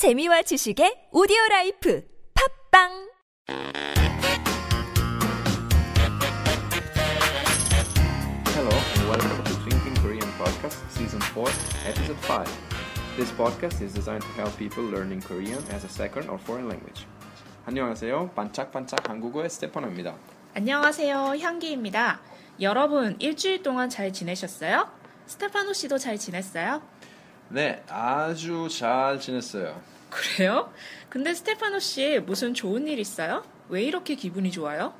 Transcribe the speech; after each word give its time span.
재미와 0.00 0.40
지식의 0.40 1.10
오디오 1.12 1.36
라이프 1.50 2.02
팝빵 2.32 2.88
Hello 8.56 8.72
and 8.96 9.04
welcome 9.12 9.44
to 9.44 9.52
Thinking 9.68 9.92
Korean 10.00 10.24
Podcast 10.40 10.80
Season 10.88 11.20
4, 11.20 11.44
Episode 11.84 12.16
5. 12.24 12.48
This 13.18 13.30
podcast 13.36 13.84
is 13.84 13.92
designed 13.92 14.24
to 14.24 14.32
help 14.40 14.56
people 14.56 14.88
learning 14.88 15.20
Korean 15.20 15.60
as 15.68 15.84
a 15.84 15.92
second 15.92 16.30
or 16.30 16.38
foreign 16.38 16.70
language. 16.70 17.04
안녕하세요. 17.66 18.30
반짝반짝 18.34 19.06
한국어의 19.06 19.50
스테파노입니다. 19.50 20.16
안녕하세요. 20.54 21.36
향기입니다. 21.36 22.22
여러분, 22.62 23.16
일주일 23.18 23.62
동안 23.62 23.90
잘 23.90 24.14
지내셨어요? 24.14 24.88
스테파노 25.26 25.74
씨도 25.74 25.98
잘 25.98 26.16
지냈어요? 26.16 26.80
네, 27.50 27.82
아주 27.90 28.66
잘 28.70 29.20
지냈어요. 29.20 29.89
그래요? 30.10 30.72
근데 31.08 31.32
스테파노 31.34 31.78
씨 31.78 32.20
무슨 32.20 32.54
좋은 32.54 32.86
일 32.88 32.98
있어요? 32.98 33.42
왜 33.68 33.82
이렇게 33.82 34.14
기분이 34.14 34.50
좋아요? 34.50 34.92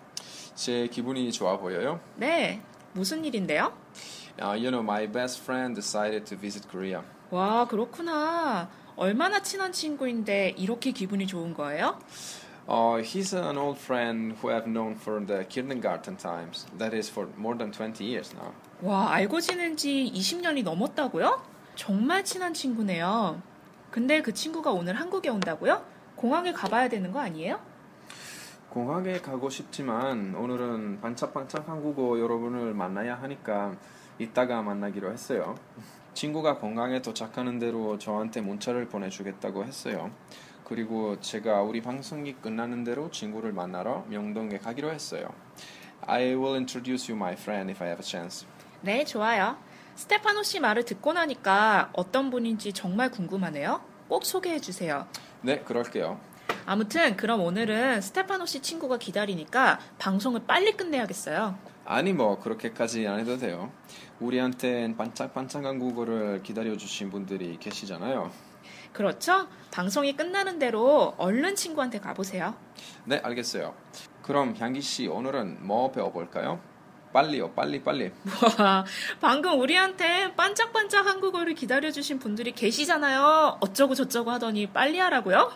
제 0.54 0.86
기분이 0.88 1.32
좋아 1.32 1.56
보여요. 1.58 2.00
네, 2.16 2.62
무슨 2.92 3.24
일인데요? 3.24 3.72
Uh, 4.40 4.54
you 4.54 4.70
know, 4.70 4.82
my 4.82 5.06
best 5.06 5.40
friend 5.42 5.74
decided 5.74 6.24
to 6.24 6.36
visit 6.38 6.66
Korea. 6.70 7.02
와, 7.30 7.66
그렇구나. 7.66 8.70
얼마나 8.96 9.40
친한 9.42 9.72
친구인데 9.72 10.54
이렇게 10.56 10.92
기분이 10.92 11.26
좋은 11.26 11.54
거예요? 11.54 11.98
Uh, 12.68 13.02
he's 13.02 13.34
an 13.34 13.56
old 13.56 13.78
friend 13.80 14.36
who 14.40 14.50
I've 14.50 14.66
known 14.68 14.94
for 14.94 15.24
the 15.24 15.44
kindergarten 15.48 16.16
times. 16.16 16.66
That 16.78 16.94
is 16.94 17.10
for 17.10 17.28
more 17.36 17.56
than 17.56 17.72
20 17.72 18.04
years 18.04 18.34
now. 18.36 18.52
와, 18.82 19.10
알고 19.12 19.40
지낸 19.40 19.76
지 19.76 20.10
20년이 20.14 20.62
넘었다고요? 20.62 21.42
정말 21.74 22.24
친한 22.24 22.54
친구네요. 22.54 23.42
근데 23.90 24.22
그 24.22 24.32
친구가 24.32 24.70
오늘 24.70 24.94
한국에 24.94 25.28
온다고요? 25.28 25.84
공항에 26.14 26.52
가봐야 26.52 26.88
되는 26.88 27.10
거 27.12 27.20
아니에요? 27.20 27.60
공항에 28.68 29.20
가고 29.20 29.50
싶지만 29.50 30.34
오늘은 30.36 31.00
반짝반짝 31.00 31.68
한국어 31.68 32.20
여러분을 32.20 32.72
만나야 32.72 33.16
하니까 33.22 33.74
이따가 34.18 34.62
만나기로 34.62 35.10
했어요. 35.12 35.56
친구가 36.14 36.58
공항에 36.58 37.02
도착하는 37.02 37.58
대로 37.58 37.98
저한테 37.98 38.42
문자를 38.42 38.88
보내주겠다고 38.88 39.64
했어요. 39.64 40.10
그리고 40.64 41.20
제가 41.20 41.62
우리 41.62 41.82
방송이 41.82 42.34
끝나는 42.34 42.84
대로 42.84 43.10
친구를 43.10 43.52
만나러 43.52 44.04
명동에 44.08 44.58
가기로 44.58 44.92
했어요. 44.92 45.28
I 46.02 46.26
will 46.34 46.54
introduce 46.54 47.12
you 47.12 47.16
my 47.16 47.32
friend 47.32 47.72
if 47.72 47.82
I 47.82 47.88
have 47.88 48.04
a 48.04 48.08
chance. 48.08 48.46
네, 48.82 49.04
좋아요. 49.04 49.56
스테파노 49.96 50.44
씨 50.44 50.60
말을 50.60 50.84
듣고 50.84 51.12
나니까 51.12 51.90
어떤 51.92 52.30
분인지 52.30 52.72
정말 52.72 53.10
궁금하네요. 53.10 53.89
꼭 54.10 54.24
소개해 54.24 54.60
주세요. 54.60 55.06
네, 55.40 55.60
그럴게요. 55.60 56.20
아무튼 56.66 57.16
그럼 57.16 57.42
오늘은 57.42 58.00
스테파노 58.00 58.44
씨 58.44 58.60
친구가 58.60 58.98
기다리니까 58.98 59.78
방송을 60.00 60.46
빨리 60.48 60.72
끝내야겠어요. 60.72 61.56
아니 61.84 62.12
뭐 62.12 62.40
그렇게까지 62.40 63.06
안 63.06 63.20
해도 63.20 63.38
돼요. 63.38 63.70
우리한텐 64.18 64.96
반짝반짝 64.96 65.64
한 65.64 65.78
국어를 65.78 66.42
기다려주신 66.42 67.10
분들이 67.10 67.56
계시잖아요. 67.60 68.32
그렇죠? 68.92 69.46
방송이 69.70 70.16
끝나는 70.16 70.58
대로 70.58 71.14
얼른 71.16 71.54
친구한테 71.54 72.00
가보세요. 72.00 72.56
네, 73.04 73.20
알겠어요. 73.22 73.76
그럼 74.22 74.56
향기 74.58 74.80
씨 74.80 75.06
오늘은 75.06 75.64
뭐 75.64 75.92
배워볼까요? 75.92 76.60
빨리요, 77.12 77.50
빨리 77.52 77.82
빨리. 77.82 78.10
와, 78.58 78.84
방금 79.20 79.58
우리한테 79.60 80.32
반짝반짝 80.34 81.06
한국어를 81.06 81.54
기다려주신 81.54 82.18
분들이 82.18 82.52
계시잖아요. 82.52 83.58
어쩌고 83.60 83.94
저쩌고 83.94 84.30
하더니 84.30 84.66
빨리 84.66 84.98
하라고요? 84.98 85.52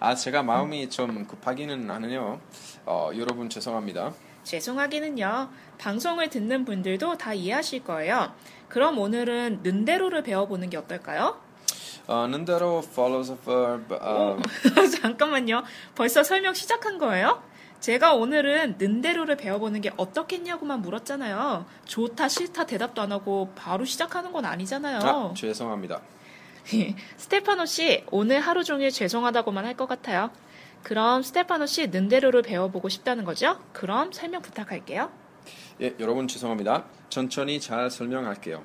아, 0.00 0.14
제가 0.14 0.42
마음이 0.42 0.90
좀 0.90 1.26
급하기는 1.26 1.88
하네요. 1.90 2.40
어, 2.84 3.10
여러분 3.16 3.48
죄송합니다. 3.48 4.12
죄송하기는요. 4.42 5.50
방송을 5.78 6.28
듣는 6.30 6.64
분들도 6.64 7.16
다 7.16 7.32
이해하실 7.32 7.84
거예요. 7.84 8.32
그럼 8.68 8.98
오늘은 8.98 9.60
는대로를 9.62 10.22
배워보는 10.22 10.70
게 10.70 10.76
어떨까요? 10.76 11.40
어, 12.08 12.26
는대로 12.26 12.82
follows 12.84 13.30
a 13.30 13.38
verb. 13.38 13.94
어, 14.00 14.36
잠깐만요. 15.00 15.62
벌써 15.94 16.24
설명 16.24 16.54
시작한 16.54 16.98
거예요? 16.98 17.42
제가 17.82 18.14
오늘은 18.14 18.76
는대로를 18.78 19.36
배워보는 19.36 19.80
게 19.80 19.90
어떻겠냐고만 19.96 20.82
물었잖아요. 20.82 21.66
좋다, 21.84 22.28
싫다 22.28 22.64
대답도 22.64 23.02
안 23.02 23.10
하고 23.10 23.50
바로 23.56 23.84
시작하는 23.84 24.30
건 24.32 24.44
아니잖아요. 24.44 24.98
아, 25.02 25.34
죄송합니다. 25.34 26.00
스테파노 27.18 27.66
씨, 27.66 28.04
오늘 28.12 28.38
하루 28.38 28.62
종일 28.62 28.92
죄송하다고만 28.92 29.64
할 29.64 29.74
것 29.76 29.88
같아요. 29.88 30.30
그럼 30.84 31.22
스테파노 31.24 31.66
씨 31.66 31.88
는대로를 31.88 32.42
배워보고 32.42 32.88
싶다는 32.88 33.24
거죠? 33.24 33.58
그럼 33.72 34.12
설명 34.12 34.42
부탁할게요. 34.42 35.10
예, 35.80 35.96
여러분 35.98 36.28
죄송합니다. 36.28 36.84
천천히 37.08 37.58
잘 37.60 37.90
설명할게요. 37.90 38.64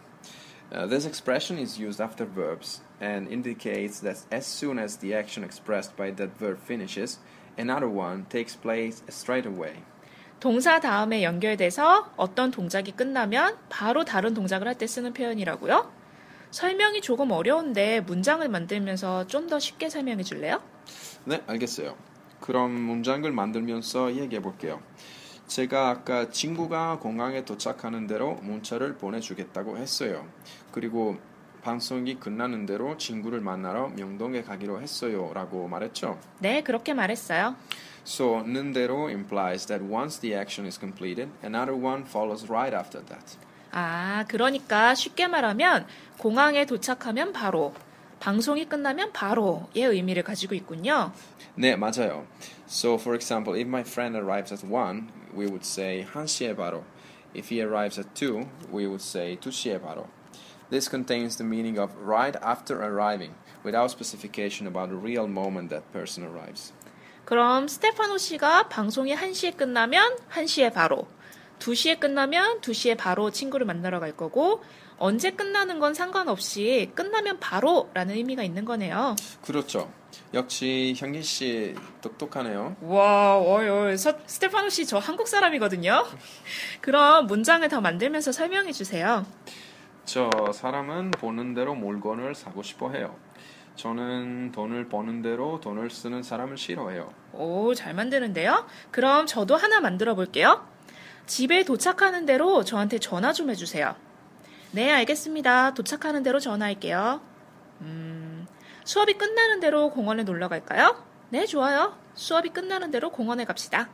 Uh, 0.72 0.88
this 0.88 1.08
expression 1.08 1.60
is 1.60 1.82
used 1.82 2.04
after 2.04 2.30
verbs 2.30 2.84
and 3.02 3.32
indicates 3.34 4.00
that 4.02 4.28
as 4.32 4.46
soon 4.46 4.78
as 4.78 5.00
the 5.00 5.16
action 5.16 5.44
expressed 5.44 5.96
by 5.98 6.14
that 6.14 6.38
verb 6.38 6.60
finishes, 6.62 7.18
another 7.58 7.90
one 7.90 8.26
takes 8.30 8.60
place 8.60 9.04
straight 9.10 9.48
away. 9.50 9.76
동사 10.40 10.80
다음에 10.80 11.24
연결돼서 11.24 12.12
어떤 12.16 12.52
동작이 12.52 12.92
끝나면 12.92 13.58
바로 13.70 14.06
다른 14.06 14.34
동작을 14.34 14.68
할 14.68 14.76
때 14.76 14.86
쓰는 14.86 15.14
표현이라고요? 15.14 15.92
설명이 16.52 17.02
조금 17.02 17.32
어려운데 17.32 18.02
문장을 18.02 18.48
만들면서 18.48 19.28
좀 19.28 19.48
더 19.48 19.60
쉽게 19.60 19.90
설명해 19.90 20.24
줄래요? 20.24 20.62
네, 21.26 21.42
알겠어요. 21.48 21.96
그럼 22.40 22.72
문장을 22.72 23.30
만들면서 23.32 24.14
얘기해 24.16 24.42
볼게요. 24.42 24.82
제가 25.48 25.90
아까 25.90 26.30
친구가 26.30 27.00
공항에 27.00 27.44
도착하는 27.46 28.06
대로 28.08 28.36
문자를 28.44 28.98
보내주겠다고 28.98 29.78
했어요. 29.78 30.28
그리고 30.72 31.18
방송이 31.62 32.16
끝나는 32.16 32.66
대로 32.66 32.98
친구를 32.98 33.42
만나러 33.42 33.90
명동에 33.90 34.42
가기로 34.44 34.82
했어요. 34.82 35.32
라고 35.34 35.68
말했죠. 35.68 36.18
네, 36.40 36.62
그렇게 36.64 36.94
말했어요. 36.94 37.56
So, 38.06 38.42
는 38.44 38.72
대로 38.72 39.08
implies 39.08 39.66
that 39.68 39.84
once 39.84 40.20
the 40.22 40.34
action 40.34 40.66
is 40.66 40.80
completed, 40.80 41.30
another 41.44 41.78
one 41.78 42.04
follows 42.04 42.50
right 42.50 42.76
after 42.76 43.06
that. 43.06 43.38
아, 43.72 44.24
그러니까 44.28 44.96
쉽게 44.96 45.28
말하면 45.28 45.86
공항에 46.18 46.66
도착하면 46.66 47.34
바로, 47.34 47.74
방송이 48.20 48.66
끝나면 48.66 49.12
바로의 49.12 49.84
의미를 49.84 50.24
가지고 50.24 50.56
있군요. 50.56 51.12
네, 51.56 51.76
맞아요. 51.76 52.26
So, 52.68 52.96
for 52.96 53.16
example, 53.16 53.60
if 53.60 53.68
my 53.68 53.82
friend 53.82 54.18
arrives 54.18 54.54
at 54.54 54.66
1, 54.66 55.10
we 55.36 55.46
would 55.46 55.66
say 55.66 56.06
1시에 56.06 56.56
바로. 56.56 56.84
If 57.36 57.54
he 57.54 57.62
arrives 57.62 58.00
at 58.00 58.10
2, 58.16 58.48
we 58.72 58.86
would 58.86 59.04
say 59.04 59.38
2시에 59.38 59.82
바로. 59.82 60.08
This 60.70 60.90
contains 60.90 61.38
the 61.38 61.46
meaning 61.48 61.80
of 61.80 61.92
right 62.02 62.36
after 62.44 62.82
arriving, 62.82 63.34
without 63.64 63.90
specification 63.92 64.68
about 64.68 64.90
the 64.90 64.98
real 65.00 65.26
moment 65.28 65.70
that 65.70 65.84
person 65.94 66.26
arrives. 66.28 66.74
그럼 67.26 67.68
스테파노 67.68 68.18
씨가 68.18 68.68
방송이 68.70 69.16
1시에 69.16 69.56
끝나면 69.58 70.18
1시에 70.32 70.74
바로, 70.74 71.08
2시에 71.60 72.00
끝나면 72.00 72.62
2시에 72.62 72.98
바로 72.98 73.32
친구를 73.32 73.66
만나러 73.66 74.00
갈 74.00 74.16
거고, 74.16 74.62
언제 75.00 75.32
끝나는 75.32 75.80
건 75.80 75.94
상관없이 75.94 76.92
끝나면 76.96 77.40
바로라는 77.40 78.16
의미가 78.16 78.44
있는 78.44 78.66
거네요. 78.66 79.16
그렇죠. 79.44 79.92
역시 80.34 80.94
형기 80.98 81.22
씨 81.22 81.76
똑똑하네요. 82.02 82.76
와, 82.82 83.38
어이, 83.40 83.68
어이, 83.70 83.98
서- 83.98 84.18
스테파노 84.26 84.70
씨 84.70 84.86
저 84.86 84.98
한국 84.98 85.28
사람이거든요. 85.28 86.06
그럼 86.82 87.28
문장을 87.28 87.68
더 87.70 87.80
만들면서 87.80 88.32
설명해 88.32 88.72
주세요. 88.72 89.26
저 90.08 90.30
사람은 90.54 91.12
보는 91.12 91.54
대로 91.54 91.76
물건을 91.76 92.34
사고 92.34 92.64
싶어 92.64 92.92
해요. 92.92 93.14
저는 93.76 94.54
돈을 94.54 94.88
버는 94.88 95.22
대로 95.22 95.60
돈을 95.60 95.90
쓰는 95.90 96.24
사람을 96.24 96.58
싫어해요. 96.58 97.14
오, 97.34 97.74
잘 97.76 97.94
만드는데요? 97.94 98.66
그럼 98.90 99.26
저도 99.26 99.58
하나 99.58 99.82
만들어 99.82 100.16
볼게요. 100.16 100.66
집에 101.26 101.66
도착하는 101.66 102.26
대로 102.26 102.64
저한테 102.64 103.00
전화 103.00 103.34
좀 103.34 103.50
해주세요. 103.50 103.96
네, 104.72 104.94
알겠습니다. 104.94 105.74
도착하는 105.74 106.24
대로 106.24 106.40
전화할게요. 106.40 107.20
음, 107.82 108.48
수업이 108.86 109.16
끝나는 109.16 109.60
대로 109.60 109.92
공원에 109.92 110.24
놀러 110.24 110.48
갈까요? 110.48 111.04
네, 111.32 111.46
좋아요. 111.46 111.98
수업이 112.14 112.52
끝나는 112.52 112.92
대로 112.92 113.10
공원에 113.12 113.44
갑시다. 113.44 113.90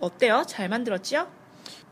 어때요? 0.00 0.44
잘 0.46 0.68
만들었죠? 0.68 1.28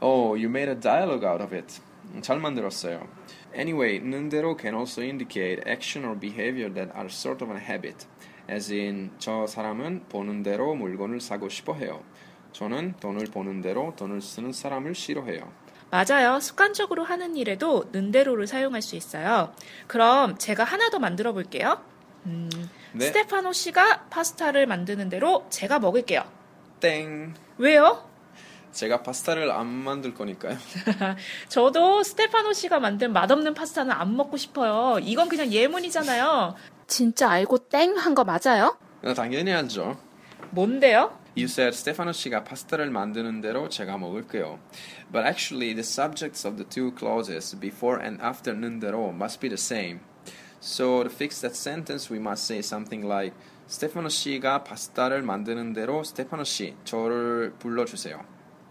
Oh, 0.02 0.32
you 0.36 0.50
made 0.50 0.70
a 0.70 0.78
dialogue 0.78 1.26
out 1.26 1.42
of 1.42 1.54
it. 1.56 1.80
잘 2.20 2.38
만들었어요. 2.38 3.08
Anyway, 3.54 4.00
는 4.00 4.28
대로 4.28 4.56
can 4.56 4.74
also 4.74 5.02
indicate 5.02 5.62
action 5.66 6.04
or 6.04 6.18
behavior 6.18 6.72
that 6.74 6.90
are 6.94 7.08
sort 7.08 7.44
of 7.44 7.54
a 7.54 7.60
habit. 7.60 8.06
As 8.50 8.72
in, 8.72 9.12
저 9.18 9.46
사람은 9.46 10.04
보는 10.08 10.42
대로 10.42 10.74
물건을 10.74 11.20
사고 11.20 11.48
싶어 11.48 11.74
해요. 11.74 12.02
저는 12.52 12.94
돈을 13.00 13.26
버는 13.26 13.62
대로 13.62 13.94
돈을 13.96 14.20
쓰는 14.20 14.52
사람을 14.52 14.94
싫어해요. 14.94 15.50
맞아요. 15.90 16.40
습관적으로 16.40 17.04
하는 17.04 17.36
일에도 17.36 17.84
는대로를 17.92 18.46
사용할 18.46 18.82
수 18.82 18.96
있어요. 18.96 19.52
그럼 19.86 20.36
제가 20.38 20.64
하나 20.64 20.90
더 20.90 20.98
만들어 20.98 21.32
볼게요. 21.32 21.80
음, 22.26 22.50
네. 22.92 23.06
스테파노 23.06 23.52
씨가 23.52 24.06
파스타를 24.10 24.66
만드는 24.66 25.08
대로 25.08 25.46
제가 25.50 25.78
먹을게요. 25.78 26.24
땡. 26.80 27.34
왜요? 27.58 28.08
제가 28.74 29.02
파스타를 29.02 29.50
안 29.50 29.66
만들 29.66 30.12
거니까요. 30.14 30.58
저도 31.48 32.02
스테파노 32.02 32.52
씨가 32.52 32.80
만든 32.80 33.12
맛없는 33.12 33.54
파스타는 33.54 33.92
안 33.92 34.16
먹고 34.16 34.36
싶어요. 34.36 34.98
이건 35.00 35.28
그냥 35.28 35.50
예문이잖아요. 35.52 36.54
진짜 36.86 37.30
알고 37.30 37.68
땡 37.68 37.96
한 37.96 38.14
거 38.14 38.24
맞아요? 38.24 38.76
어, 39.04 39.14
당연히 39.14 39.52
알죠. 39.52 39.98
뭔데요? 40.50 41.18
You 41.36 41.44
said 41.46 41.76
스테파노 41.76 42.12
씨가 42.12 42.44
파스타를 42.44 42.90
만드는 42.90 43.40
대로 43.40 43.68
제가 43.68 43.96
먹을게요. 43.98 44.58
But 45.12 45.26
actually, 45.26 45.74
the 45.74 45.80
subjects 45.80 46.46
of 46.46 46.56
the 46.56 46.68
two 46.68 46.92
clauses 46.96 47.58
before 47.58 48.00
and 48.04 48.22
after는 48.22 48.80
대로 48.80 49.08
must 49.10 49.40
be 49.40 49.48
the 49.48 49.54
same. 49.58 50.00
So 50.60 51.02
to 51.04 51.10
fix 51.10 51.40
that 51.42 51.56
sentence, 51.56 52.12
we 52.12 52.18
must 52.20 52.44
say 52.44 52.58
something 52.60 53.06
like 53.06 53.36
스테파노 53.66 54.08
씨가 54.08 54.64
파스타를 54.64 55.22
만드는 55.22 55.72
대로 55.72 56.04
스테파노 56.04 56.44
씨 56.44 56.74
저를 56.84 57.54
불러주세요. 57.58 58.22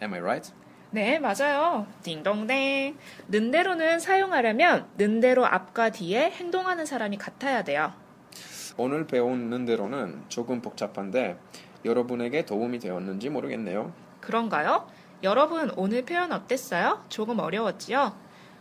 Am 0.03 0.13
I 0.13 0.19
right? 0.19 0.53
네, 0.91 1.17
맞아요. 1.17 1.87
딩동댕. 2.03 2.97
는대로는 3.29 4.01
사용하려면 4.01 4.85
는대로 4.97 5.45
앞과 5.45 5.91
뒤에 5.91 6.29
행동하는 6.31 6.85
사람이 6.85 7.17
같아야 7.17 7.63
돼요. 7.63 7.93
오늘 8.75 9.07
배우는 9.07 9.65
대로는 9.65 10.25
조금 10.27 10.61
복잡한데 10.61 11.39
여러분에게 11.85 12.45
도움이 12.45 12.79
되었는지 12.79 13.29
모르겠네요. 13.29 13.93
그런가요? 14.19 14.87
여러분 15.23 15.71
오늘 15.77 16.03
표현 16.03 16.33
어땠어요? 16.33 17.05
조금 17.07 17.39
어려웠지요? 17.39 18.17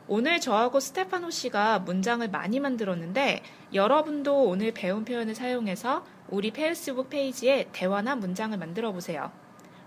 오늘 0.07 0.41
저하고 0.41 0.79
스테파노 0.79 1.31
씨가 1.31 1.81
문장을 1.81 2.29
많이 2.29 2.61
만들었는데 2.61 3.43
여러분도 3.75 4.45
오늘 4.45 4.73
배운 4.73 5.05
표현을 5.05 5.35
사용해서 5.35 6.05
우리 6.29 6.53
페이스북 6.53 7.11
페이지에 7.11 7.69
대화나 7.73 8.15
문장을 8.15 8.57
만들어 8.57 8.93
보세요. 8.93 9.33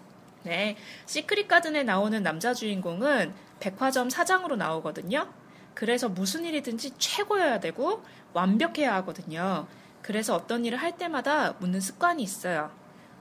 네, 0.43 0.75
시크릿 1.07 1.47
가든에 1.47 1.83
나오는 1.83 2.21
남자 2.21 2.53
주인공은 2.53 3.33
백화점 3.59 4.09
사장으로 4.11 4.57
나오거든요. 4.57 5.27
그래서 5.73 6.07
무슨 6.07 6.45
일이든지 6.45 6.97
최고여야 6.97 7.59
되고 7.59 8.03
완벽해야 8.33 8.93
하거든요. 8.95 9.67
그래서 10.03 10.35
어떤 10.35 10.65
일을 10.65 10.77
할 10.77 10.97
때마다 10.97 11.53
묻는 11.53 11.81
습관이 11.81 12.21
있어요. 12.21 12.69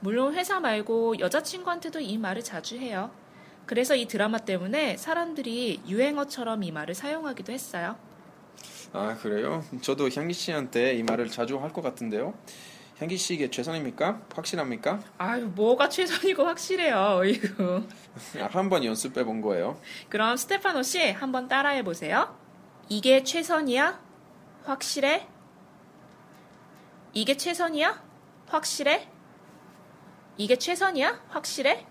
물론 0.01 0.35
회사 0.35 0.59
말고 0.59 1.17
여자친구한테도 1.19 1.99
이 1.99 2.17
말을 2.19 2.43
자주 2.43 2.77
해요. 2.77 3.09
그래서 3.65 3.95
이 3.95 4.05
드라마 4.07 4.37
때문에 4.37 4.97
사람들이 4.97 5.81
유행어처럼 5.87 6.63
이 6.63 6.71
말을 6.71 6.93
사용하기도 6.93 7.51
했어요. 7.51 7.95
아 8.93 9.15
그래요? 9.21 9.63
저도 9.81 10.09
향기 10.09 10.33
씨한테 10.33 10.93
이 10.95 11.03
말을 11.03 11.29
자주 11.29 11.57
할 11.59 11.71
것 11.73 11.81
같은데요. 11.81 12.33
향기 12.97 13.17
씨 13.17 13.33
이게 13.33 13.49
최선입니까? 13.49 14.21
확실합니까? 14.33 15.01
아유, 15.17 15.47
뭐가 15.53 15.89
최선이고 15.89 16.45
확실해요. 16.45 17.23
이거. 17.25 17.83
아, 18.39 18.47
한번 18.51 18.85
연습해 18.85 19.25
본 19.25 19.41
거예요. 19.41 19.77
그럼 20.07 20.37
스테파노 20.37 20.81
씨 20.83 21.11
한번 21.11 21.49
따라해 21.49 21.83
보세요. 21.83 22.37
이게 22.87 23.23
최선이야? 23.23 23.99
확실해? 24.63 25.27
이게 27.13 27.35
최선이야? 27.35 28.01
확실해? 28.47 29.09
이게 30.37 30.55
최선이야? 30.57 31.23
확실해? 31.29 31.85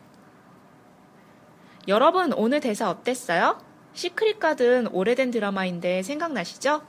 여러분 1.86 2.32
오늘 2.32 2.60
대사 2.60 2.88
어땠어요? 2.88 3.58
시크릿 3.92 4.40
가든 4.40 4.86
오래된 4.88 5.30
드라마인데 5.30 6.02
생각나시죠? 6.02 6.80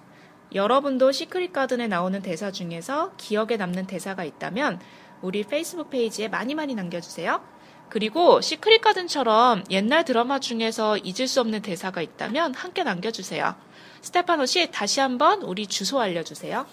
여러분도 0.53 1.11
시크릿 1.11 1.51
가든에 1.51 1.87
나오는 1.87 2.21
대사 2.21 2.49
중에서 2.51 3.11
기억에 3.17 3.57
남는 3.57 3.87
대사가 3.87 4.23
있다면 4.23 4.79
우리 5.21 5.43
페이스북 5.43 5.89
페이지에 5.89 6.29
많이 6.29 6.55
많이 6.55 6.75
남겨주세요. 6.75 7.41
그리고 7.89 8.39
시크릿 8.39 8.81
가든처럼 8.81 9.65
옛날 9.69 10.05
드라마 10.05 10.39
중에서 10.39 10.97
잊을 10.97 11.27
수 11.27 11.41
없는 11.41 11.61
대사가 11.61 12.01
있다면 12.01 12.53
함께 12.53 12.83
남겨주세요. 12.83 13.55
스테파노 14.01 14.45
씨 14.45 14.71
다시 14.71 15.01
한번 15.01 15.41
우리 15.41 15.67
주소 15.67 15.99
알려주세요. 15.99 16.65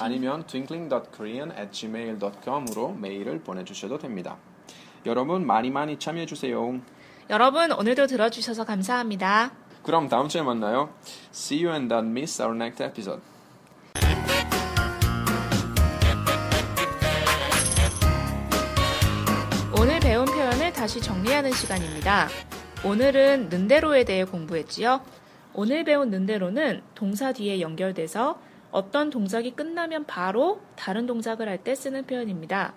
아니면 0.00 0.46
twinkling.korean@gmail.com으로 0.46 2.94
메일을 2.94 3.40
보내주셔도 3.40 3.98
됩니다. 3.98 4.36
여러분 5.06 5.46
많이 5.46 5.70
많이 5.70 5.98
참여해 5.98 6.26
주세요. 6.26 6.80
여러분 7.30 7.72
오늘도 7.72 8.06
들어주셔서 8.06 8.64
감사합니다. 8.64 9.52
그럼 9.82 10.08
다음 10.08 10.28
주에 10.28 10.42
만나요. 10.42 10.90
See 11.32 11.64
you 11.64 11.74
and 11.74 11.94
don't 11.94 12.10
miss 12.10 12.42
our 12.42 12.54
next 12.56 12.82
episode. 12.82 13.22
오늘 19.78 20.00
배운 20.00 20.24
표현을 20.24 20.72
다시 20.72 21.00
정리하는 21.00 21.52
시간입니다. 21.52 22.28
오늘은 22.84 23.48
는대로에 23.48 24.04
대해 24.04 24.24
공부했지요. 24.24 25.00
오늘 25.54 25.84
배운 25.84 26.10
는대로는 26.10 26.82
동사 26.94 27.32
뒤에 27.32 27.60
연결돼서 27.60 28.38
어떤 28.76 29.08
동작이 29.08 29.52
끝나면 29.52 30.04
바로 30.04 30.60
다른 30.76 31.06
동작을 31.06 31.48
할 31.48 31.64
때 31.64 31.74
쓰는 31.74 32.04
표현입니다. 32.04 32.74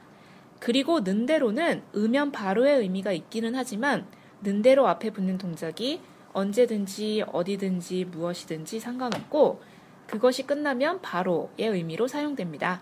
그리고 0.61 1.01
는대로는 1.01 1.83
으면 1.93 2.31
바로의 2.31 2.79
의미가 2.79 3.11
있기는 3.11 3.53
하지만 3.53 4.07
는대로 4.41 4.87
앞에 4.87 5.09
붙는 5.09 5.37
동작이 5.37 5.99
언제든지 6.31 7.25
어디든지 7.27 8.05
무엇이든지 8.05 8.79
상관없고 8.79 9.61
그것이 10.07 10.43
끝나면 10.43 11.01
바로의 11.01 11.67
의미로 11.67 12.07
사용됩니다. 12.07 12.81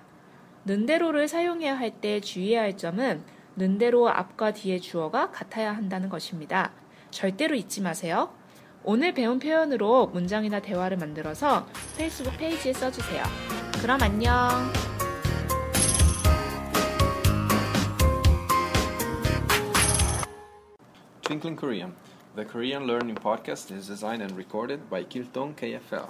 는대로를 0.65 1.27
사용해야 1.27 1.75
할 1.75 1.99
때 1.99 2.21
주의해야 2.21 2.61
할 2.61 2.77
점은 2.77 3.23
는대로 3.55 4.09
앞과 4.09 4.53
뒤의 4.53 4.79
주어가 4.79 5.31
같아야 5.31 5.75
한다는 5.75 6.09
것입니다. 6.09 6.71
절대로 7.09 7.55
잊지 7.55 7.81
마세요. 7.81 8.36
오늘 8.89 9.13
배운 9.13 9.37
표현으로 9.37 10.07
문장이나 10.07 10.61
대화를 10.61 10.95
만들어서 10.95 11.67
페이스북 11.97 12.37
페이지에 12.37 12.71
써주세요. 12.71 13.21
그럼 13.81 14.01
안녕. 14.01 14.49
Twinkling 21.21 21.59
Korean. 21.59 21.95
The 22.37 22.45
Korean 22.45 22.87
Learning 22.87 23.19
Podcast 23.19 23.75
is 23.75 23.87
designed 23.87 24.21
and 24.21 24.33
recorded 24.37 24.89
by 24.89 25.03
Kiltong 25.03 25.53
KFL. 25.57 26.07